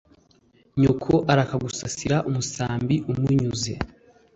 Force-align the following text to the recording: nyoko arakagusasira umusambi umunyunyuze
nyoko 0.81 1.11
arakagusasira 1.31 2.17
umusambi 2.29 2.95
umunyunyuze 3.09 3.73